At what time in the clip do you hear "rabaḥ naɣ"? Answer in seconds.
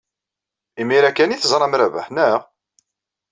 1.79-2.39